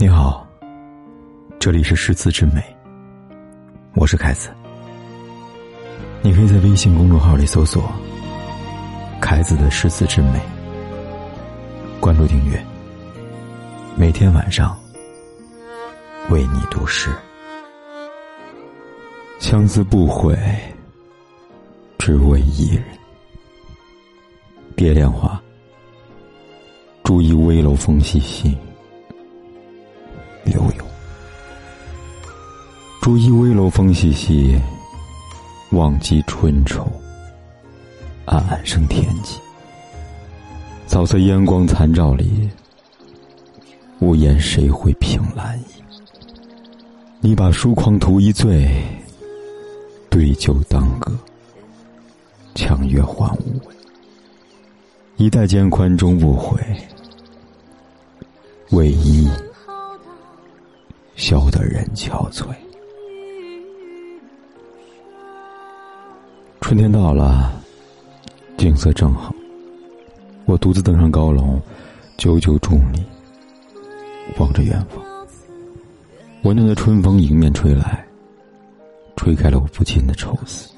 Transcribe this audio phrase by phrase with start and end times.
[0.00, 0.48] 你好，
[1.58, 2.64] 这里是诗词之美，
[3.94, 4.48] 我是凯子。
[6.22, 7.92] 你可以在微信公众号里搜索
[9.20, 10.40] “凯子的诗词之美”，
[12.00, 12.64] 关注订阅，
[13.94, 14.74] 每天晚上
[16.30, 17.10] 为你读诗。
[19.38, 20.34] 相思不悔，
[21.98, 22.82] 只为一人。
[24.74, 25.38] 别恋花，
[27.04, 28.56] 竹倚危楼风细细。
[33.10, 34.56] 竹倚危楼风细细，
[35.70, 36.86] 望极春愁。
[38.24, 39.36] 暗暗生天际，
[40.86, 42.48] 早色烟光残照里，
[43.98, 45.82] 无言谁会凭栏倚？
[47.18, 48.80] 你把书狂图一醉，
[50.08, 51.12] 对酒当歌，
[52.54, 53.74] 强月换无味。
[55.16, 56.60] 一代肩宽终不悔，
[58.70, 59.28] 为伊。
[61.16, 62.46] 笑得人憔悴。
[66.70, 67.52] 春天到了，
[68.56, 69.34] 景色正好。
[70.44, 71.60] 我独自登上高楼，
[72.16, 73.04] 久久伫立，
[74.38, 75.04] 望着远方。
[76.44, 78.06] 温暖的春风迎面吹来，
[79.16, 80.70] 吹开了我不尽的愁思。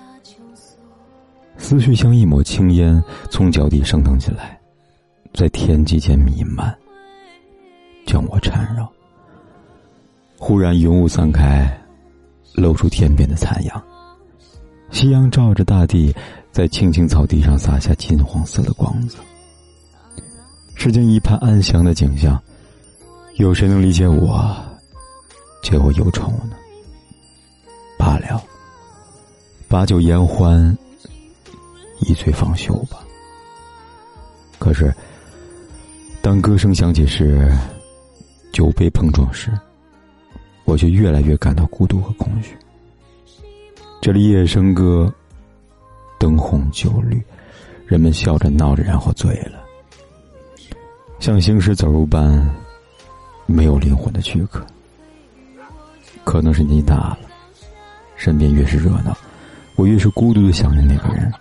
[1.59, 4.59] 思绪像一抹青烟，从脚底升腾起来，
[5.35, 6.75] 在天际间弥漫，
[8.07, 8.91] 将我缠绕。
[10.39, 11.71] 忽然，云雾散开，
[12.55, 13.83] 露出天边的残阳。
[14.93, 16.15] 夕阳照着大地，
[16.53, 19.19] 在青青草地上洒下金黄色的光泽。
[20.75, 22.41] 世间一派安详的景象，
[23.37, 24.55] 有谁能理解我，
[25.63, 26.51] 解我忧愁呢？
[27.99, 28.41] 罢了，
[29.67, 30.77] 把酒言欢，
[32.01, 32.99] 一醉方休吧。
[34.59, 34.95] 可是，
[36.21, 37.51] 当歌声响起时，
[38.53, 39.51] 酒杯碰撞时。
[40.65, 42.57] 我却越来越感到孤独和空虚。
[44.03, 45.15] 这里夜笙歌，
[46.19, 47.23] 灯红酒绿，
[47.87, 49.63] 人们笑着闹着，然后醉了，
[51.21, 52.45] 像行尸走肉般，
[53.47, 54.67] 没有灵魂的躯壳。
[56.25, 57.19] 可能是年纪大了，
[58.17, 59.17] 身边越是热闹，
[59.77, 61.33] 我越是孤独的想念那个人。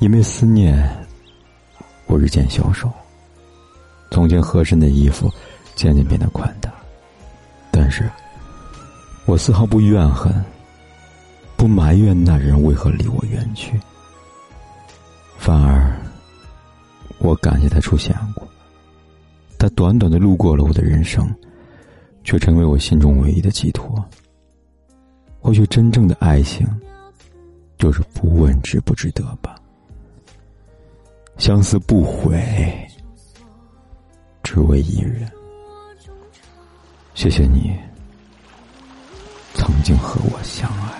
[0.00, 0.84] 因为思念，
[2.06, 2.90] 我日渐消瘦。
[4.10, 5.30] 从前合身的衣服，
[5.76, 6.68] 渐渐变得宽大。
[7.70, 8.10] 但是，
[9.26, 10.34] 我丝毫不怨恨，
[11.60, 13.78] 不埋怨那人为何离我远去，
[15.36, 15.94] 反而，
[17.18, 18.48] 我感谢他出现过。
[19.58, 21.30] 他短短的路过了我的人生，
[22.24, 24.02] 却成为我心中唯一的寄托。
[25.38, 26.66] 或许真正的爱情，
[27.76, 29.54] 就是不问值不值得吧。
[31.36, 32.42] 相思不悔，
[34.42, 35.30] 只为一人。
[37.12, 37.78] 谢谢你，
[39.52, 40.99] 曾经和我相爱。